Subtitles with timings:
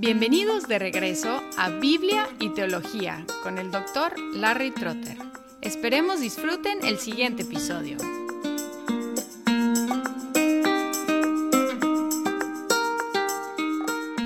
[0.00, 5.16] Bienvenidos de regreso a Biblia y Teología con el doctor Larry Trotter.
[5.60, 7.96] Esperemos disfruten el siguiente episodio.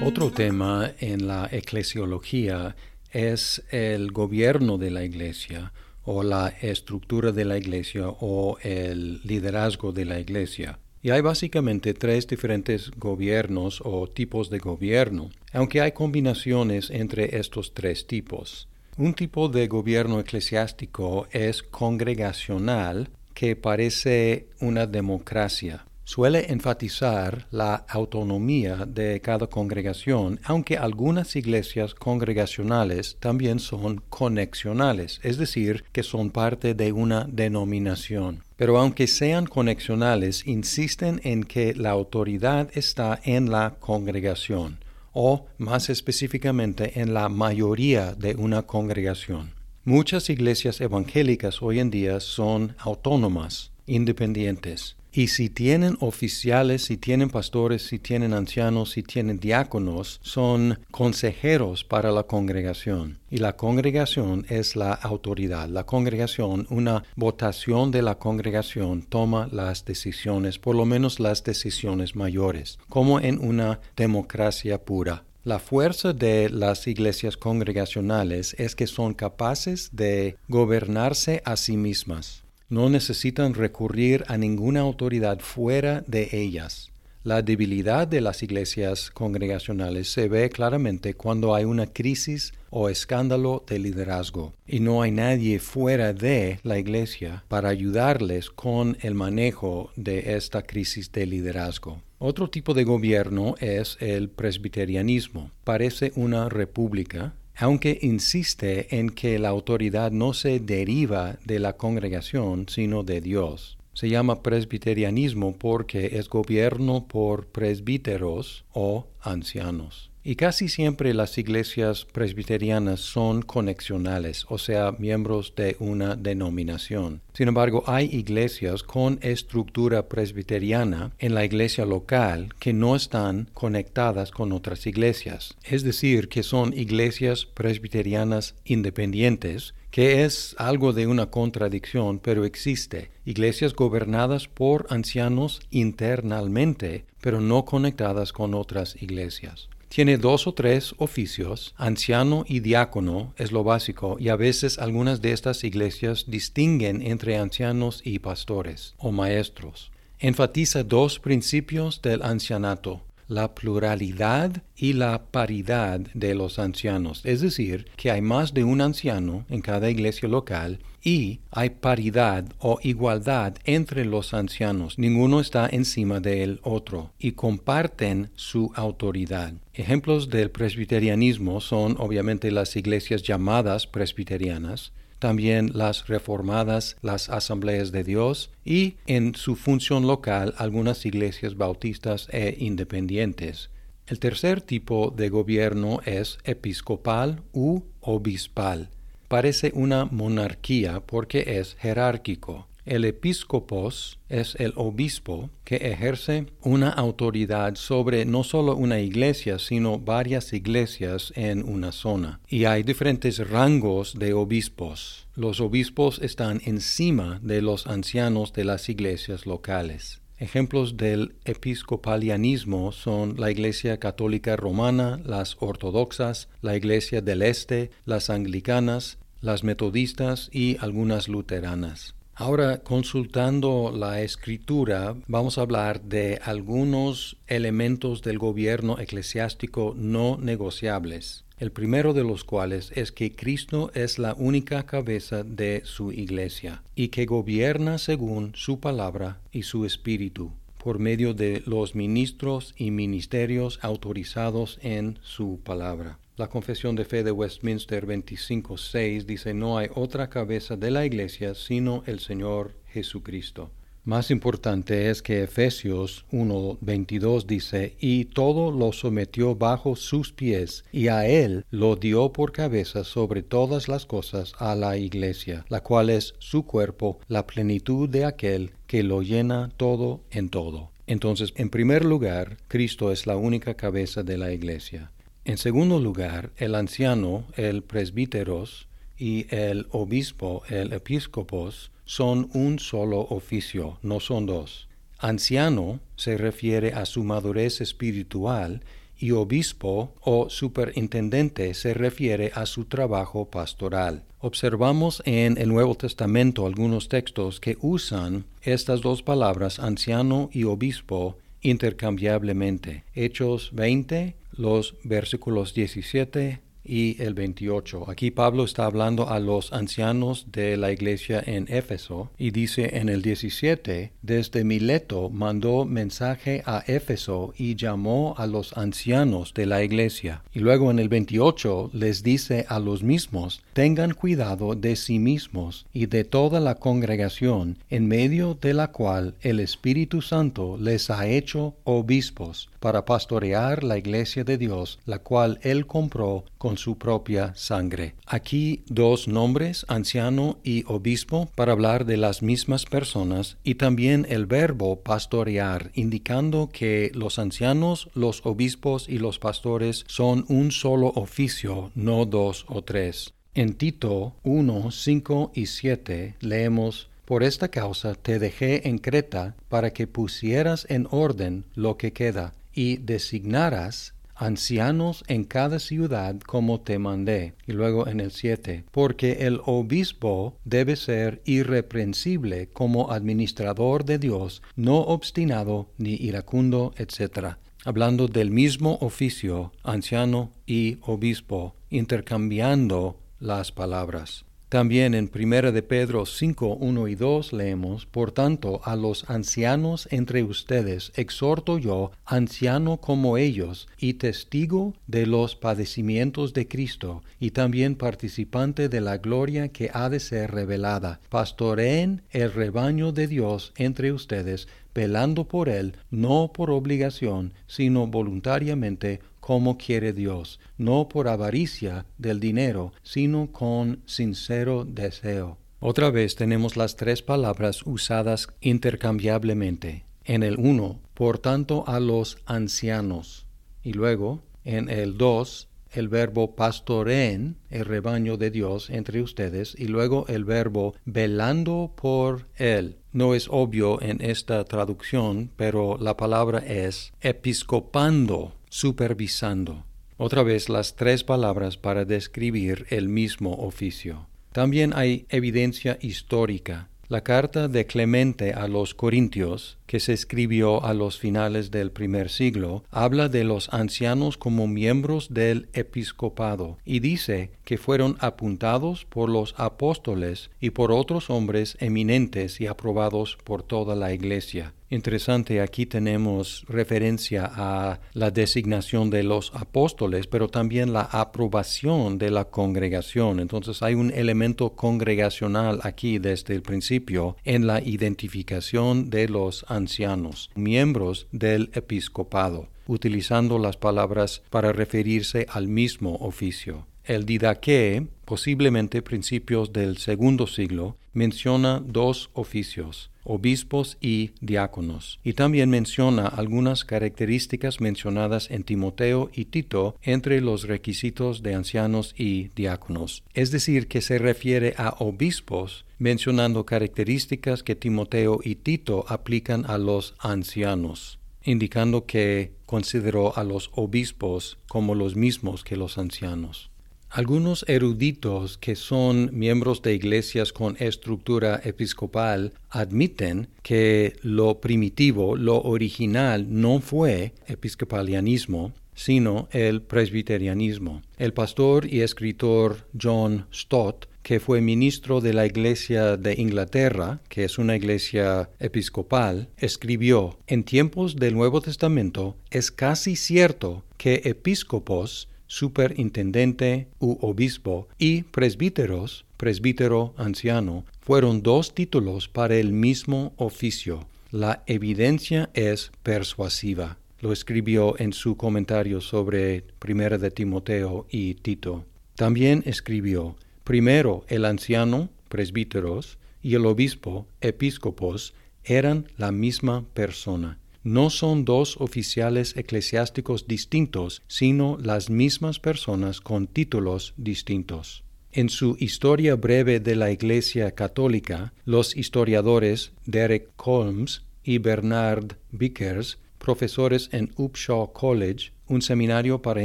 [0.04, 2.76] Otro tema en la eclesiología
[3.10, 5.72] es el gobierno de la iglesia
[6.04, 10.78] o la estructura de la iglesia o el liderazgo de la iglesia.
[11.02, 17.74] Y hay básicamente tres diferentes gobiernos o tipos de gobierno, aunque hay combinaciones entre estos
[17.74, 18.68] tres tipos.
[18.96, 28.84] Un tipo de gobierno eclesiástico es congregacional, que parece una democracia suele enfatizar la autonomía
[28.84, 36.74] de cada congregación, aunque algunas iglesias congregacionales también son conexionales, es decir, que son parte
[36.74, 38.42] de una denominación.
[38.56, 45.88] Pero aunque sean conexionales, insisten en que la autoridad está en la congregación, o más
[45.88, 49.54] específicamente en la mayoría de una congregación.
[49.84, 57.28] Muchas iglesias evangélicas hoy en día son autónomas, independientes, y si tienen oficiales, si tienen
[57.28, 63.18] pastores, si tienen ancianos, si tienen diáconos, son consejeros para la congregación.
[63.30, 65.68] Y la congregación es la autoridad.
[65.68, 72.16] La congregación, una votación de la congregación toma las decisiones, por lo menos las decisiones
[72.16, 75.24] mayores, como en una democracia pura.
[75.44, 82.41] La fuerza de las iglesias congregacionales es que son capaces de gobernarse a sí mismas
[82.72, 86.90] no necesitan recurrir a ninguna autoridad fuera de ellas.
[87.22, 93.62] La debilidad de las iglesias congregacionales se ve claramente cuando hay una crisis o escándalo
[93.68, 99.92] de liderazgo y no hay nadie fuera de la iglesia para ayudarles con el manejo
[99.94, 102.00] de esta crisis de liderazgo.
[102.18, 105.50] Otro tipo de gobierno es el presbiterianismo.
[105.62, 112.66] Parece una república aunque insiste en que la autoridad no se deriva de la congregación,
[112.68, 113.78] sino de Dios.
[113.94, 120.11] Se llama presbiterianismo porque es gobierno por presbíteros o ancianos.
[120.24, 127.22] Y casi siempre las iglesias presbiterianas son conexionales, o sea, miembros de una denominación.
[127.32, 134.30] Sin embargo, hay iglesias con estructura presbiteriana en la iglesia local que no están conectadas
[134.30, 135.56] con otras iglesias.
[135.64, 143.10] Es decir, que son iglesias presbiterianas independientes que es algo de una contradicción, pero existe.
[143.26, 149.68] Iglesias gobernadas por ancianos internamente, pero no conectadas con otras iglesias.
[149.94, 155.20] Tiene dos o tres oficios, anciano y diácono es lo básico, y a veces algunas
[155.20, 159.92] de estas iglesias distinguen entre ancianos y pastores o maestros.
[160.18, 167.86] Enfatiza dos principios del ancianato, la pluralidad y la paridad de los ancianos, es decir,
[167.96, 173.54] que hay más de un anciano en cada iglesia local y hay paridad o igualdad
[173.64, 174.98] entre los ancianos.
[174.98, 179.54] Ninguno está encima del otro y comparten su autoridad.
[179.74, 188.02] Ejemplos del presbiterianismo son obviamente las iglesias llamadas presbiterianas, también las reformadas, las asambleas de
[188.02, 193.70] Dios y en su función local algunas iglesias bautistas e independientes.
[194.08, 198.90] El tercer tipo de gobierno es episcopal u obispal.
[199.28, 202.66] Parece una monarquía porque es jerárquico.
[202.84, 210.00] El episcopos es el obispo que ejerce una autoridad sobre no solo una iglesia, sino
[210.00, 212.40] varias iglesias en una zona.
[212.48, 215.28] Y hay diferentes rangos de obispos.
[215.36, 220.20] Los obispos están encima de los ancianos de las iglesias locales.
[220.38, 228.28] Ejemplos del episcopalianismo son la Iglesia Católica Romana, las ortodoxas, la Iglesia del Este, las
[228.28, 232.16] anglicanas, las metodistas y algunas luteranas.
[232.34, 241.44] Ahora, consultando la escritura, vamos a hablar de algunos elementos del gobierno eclesiástico no negociables.
[241.58, 246.82] El primero de los cuales es que Cristo es la única cabeza de su iglesia
[246.96, 250.52] y que gobierna según su palabra y su espíritu
[250.82, 256.18] por medio de los ministros y ministerios autorizados en su palabra.
[256.38, 261.54] La Confesión de Fe de Westminster 25.6 dice, no hay otra cabeza de la Iglesia
[261.54, 263.70] sino el Señor Jesucristo.
[264.04, 271.08] Más importante es que Efesios 1.22 dice, y todo lo sometió bajo sus pies, y
[271.08, 276.08] a él lo dio por cabeza sobre todas las cosas a la iglesia, la cual
[276.08, 280.92] es su cuerpo, la plenitud de aquel que lo llena todo en todo.
[281.06, 285.12] Entonces, en primer lugar, Cristo es la única cabeza de la iglesia.
[285.44, 288.86] En segundo lugar, el anciano, el presbíteros,
[289.18, 294.88] y el obispo, el episcopos, son un solo oficio, no son dos.
[295.18, 298.82] Anciano se refiere a su madurez espiritual
[299.16, 304.24] y obispo o superintendente se refiere a su trabajo pastoral.
[304.40, 311.36] Observamos en el Nuevo Testamento algunos textos que usan estas dos palabras, anciano y obispo,
[311.60, 313.04] intercambiablemente.
[313.14, 318.10] Hechos 20, los versículos 17 y el 28.
[318.10, 323.08] Aquí Pablo está hablando a los ancianos de la iglesia en Éfeso y dice en
[323.08, 329.82] el 17, desde Mileto mandó mensaje a Éfeso y llamó a los ancianos de la
[329.82, 330.42] iglesia.
[330.52, 335.86] Y luego en el 28 les dice a los mismos, tengan cuidado de sí mismos
[335.92, 341.26] y de toda la congregación en medio de la cual el Espíritu Santo les ha
[341.28, 347.54] hecho obispos para pastorear la iglesia de Dios, la cual él compró con su propia
[347.54, 348.16] sangre.
[348.26, 354.46] Aquí dos nombres, anciano y obispo, para hablar de las mismas personas, y también el
[354.46, 361.92] verbo pastorear, indicando que los ancianos, los obispos y los pastores son un solo oficio,
[361.94, 363.32] no dos o tres.
[363.54, 369.92] En Tito 1, 5 y 7 leemos por esta causa te dejé en Creta para
[369.92, 376.98] que pusieras en orden lo que queda y designaras ancianos en cada ciudad como te
[376.98, 377.54] mandé.
[377.66, 384.62] Y luego en el 7, porque el obispo debe ser irreprensible como administrador de Dios,
[384.76, 387.56] no obstinado ni iracundo, etc.
[387.84, 394.44] Hablando del mismo oficio, anciano y obispo, intercambiando las palabras.
[394.72, 400.08] También en 1 de Pedro 5, 1 y 2 leemos, Por tanto, a los ancianos
[400.10, 407.50] entre ustedes exhorto yo, anciano como ellos, y testigo de los padecimientos de Cristo, y
[407.50, 411.20] también participante de la gloria que ha de ser revelada.
[411.28, 419.20] Pastoreen el rebaño de Dios entre ustedes, velando por él, no por obligación, sino voluntariamente,
[419.42, 425.58] como quiere Dios, no por avaricia del dinero, sino con sincero deseo.
[425.80, 430.04] Otra vez tenemos las tres palabras usadas intercambiablemente.
[430.24, 433.46] En el uno, por tanto, a los ancianos.
[433.82, 439.88] Y luego, en el dos, el verbo pastoreen, el rebaño de Dios entre ustedes, y
[439.88, 442.98] luego el verbo velando por él.
[443.10, 449.84] No es obvio en esta traducción, pero la palabra es episcopando supervisando.
[450.16, 454.28] Otra vez las tres palabras para describir el mismo oficio.
[454.52, 456.88] También hay evidencia histórica.
[457.06, 462.30] La carta de Clemente a los Corintios, que se escribió a los finales del primer
[462.30, 469.28] siglo, habla de los ancianos como miembros del episcopado y dice que fueron apuntados por
[469.28, 474.72] los apóstoles y por otros hombres eminentes y aprobados por toda la iglesia.
[474.92, 482.30] Interesante, aquí tenemos referencia a la designación de los apóstoles, pero también la aprobación de
[482.30, 483.40] la congregación.
[483.40, 490.50] Entonces hay un elemento congregacional aquí desde el principio en la identificación de los ancianos,
[490.56, 496.86] miembros del episcopado, utilizando las palabras para referirse al mismo oficio.
[497.04, 505.68] El Didaqué, posiblemente principios del segundo siglo, menciona dos oficios, obispos y diáconos, y también
[505.68, 513.24] menciona algunas características mencionadas en Timoteo y Tito entre los requisitos de ancianos y diáconos.
[513.34, 519.76] Es decir, que se refiere a obispos mencionando características que Timoteo y Tito aplican a
[519.76, 526.71] los ancianos indicando que consideró a los obispos como los mismos que los ancianos.
[527.14, 535.60] Algunos eruditos que son miembros de iglesias con estructura episcopal admiten que lo primitivo, lo
[535.60, 541.02] original, no fue episcopalianismo, sino el presbiterianismo.
[541.18, 547.44] El pastor y escritor John Stott que fue ministro de la Iglesia de Inglaterra, que
[547.44, 555.28] es una iglesia episcopal, escribió, En tiempos del Nuevo Testamento es casi cierto que episcopos
[555.52, 564.08] superintendente u obispo, y presbíteros, presbítero anciano, fueron dos títulos para el mismo oficio.
[564.30, 566.96] La evidencia es persuasiva.
[567.20, 571.84] Lo escribió en su comentario sobre Primera de Timoteo y Tito.
[572.16, 578.32] También escribió, primero el anciano, presbíteros, y el obispo, episcopos,
[578.64, 580.58] eran la misma persona.
[580.84, 588.04] No son dos oficiales eclesiásticos distintos, sino las mismas personas con títulos distintos.
[588.32, 596.18] En su Historia breve de la Iglesia Católica, los historiadores Derek Holmes y Bernard Vickers,
[596.38, 599.64] profesores en Upshaw College, un seminario para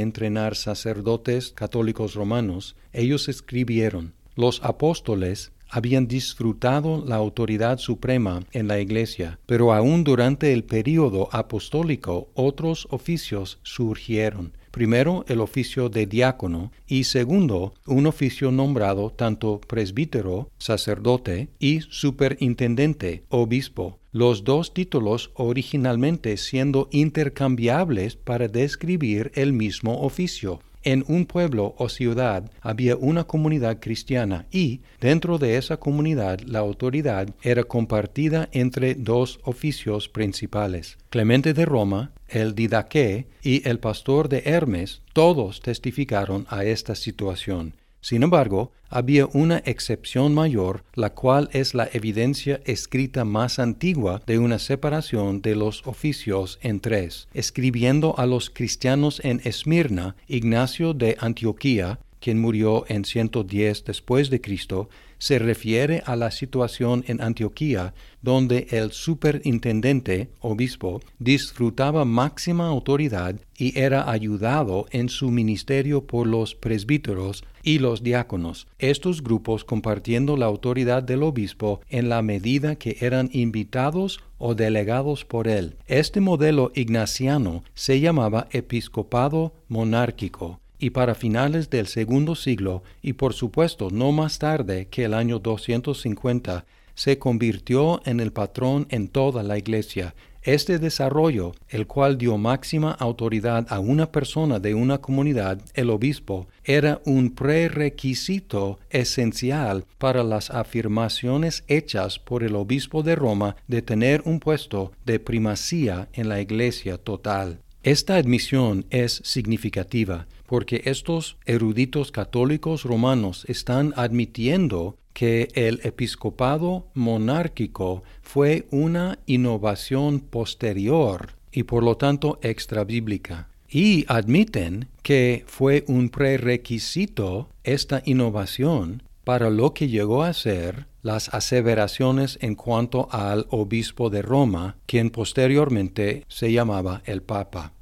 [0.00, 8.80] entrenar sacerdotes católicos romanos, ellos escribieron, los apóstoles habían disfrutado la autoridad suprema en la
[8.80, 14.52] Iglesia, pero aún durante el período apostólico otros oficios surgieron.
[14.70, 23.24] Primero, el oficio de diácono y segundo, un oficio nombrado tanto presbítero, sacerdote y superintendente,
[23.28, 30.60] obispo, los dos títulos originalmente siendo intercambiables para describir el mismo oficio.
[30.82, 36.60] En un pueblo o ciudad había una comunidad cristiana y dentro de esa comunidad la
[36.60, 40.98] autoridad era compartida entre dos oficios principales.
[41.10, 47.74] Clemente de Roma, el didaqué y el pastor de Hermes todos testificaron a esta situación.
[48.08, 54.38] Sin embargo, había una excepción mayor, la cual es la evidencia escrita más antigua de
[54.38, 57.28] una separación de los oficios en tres.
[57.34, 64.40] Escribiendo a los cristianos en Esmirna, Ignacio de Antioquía, quien murió en 110 después de
[64.40, 73.36] Cristo, se refiere a la situación en Antioquía, donde el superintendente, obispo, disfrutaba máxima autoridad
[73.56, 80.36] y era ayudado en su ministerio por los presbíteros y los diáconos, estos grupos compartiendo
[80.36, 85.76] la autoridad del obispo en la medida que eran invitados o delegados por él.
[85.86, 93.34] Este modelo ignaciano se llamaba episcopado monárquico y para finales del segundo siglo, y por
[93.34, 99.44] supuesto no más tarde que el año 250, se convirtió en el patrón en toda
[99.44, 100.14] la Iglesia.
[100.42, 106.48] Este desarrollo, el cual dio máxima autoridad a una persona de una comunidad, el obispo,
[106.64, 114.22] era un prerequisito esencial para las afirmaciones hechas por el obispo de Roma de tener
[114.24, 117.60] un puesto de primacía en la Iglesia total.
[117.88, 128.02] Esta admisión es significativa porque estos eruditos católicos romanos están admitiendo que el episcopado monárquico
[128.20, 133.48] fue una innovación posterior y por lo tanto extrabíblica.
[133.70, 141.32] Y admiten que fue un prerequisito esta innovación para lo que llegó a ser las
[141.32, 147.72] aseveraciones en cuanto al obispo de Roma, quien posteriormente se llamaba el Papa.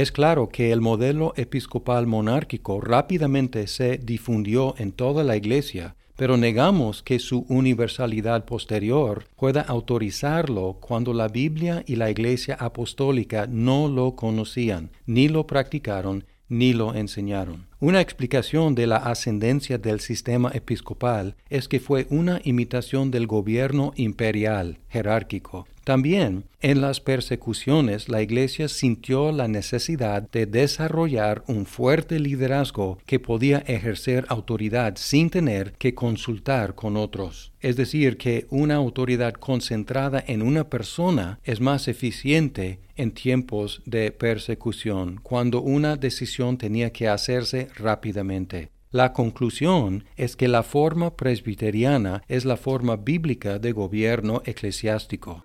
[0.00, 6.38] Es claro que el modelo episcopal monárquico rápidamente se difundió en toda la Iglesia, pero
[6.38, 13.88] negamos que su universalidad posterior pueda autorizarlo cuando la Biblia y la Iglesia apostólica no
[13.88, 17.66] lo conocían, ni lo practicaron, ni lo enseñaron.
[17.78, 23.92] Una explicación de la ascendencia del sistema episcopal es que fue una imitación del gobierno
[23.96, 32.20] imperial jerárquico, también en las persecuciones la Iglesia sintió la necesidad de desarrollar un fuerte
[32.20, 37.52] liderazgo que podía ejercer autoridad sin tener que consultar con otros.
[37.60, 44.12] Es decir, que una autoridad concentrada en una persona es más eficiente en tiempos de
[44.12, 48.70] persecución, cuando una decisión tenía que hacerse rápidamente.
[48.92, 55.44] La conclusión es que la forma presbiteriana es la forma bíblica de gobierno eclesiástico.